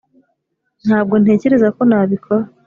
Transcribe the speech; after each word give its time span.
ntabwo 0.87 1.15
ntekereza 1.21 1.67
ko 1.75 1.81
nabikora 1.89 2.43